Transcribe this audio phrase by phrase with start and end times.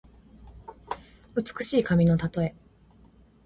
[1.35, 2.55] 美しい髪のたとえ。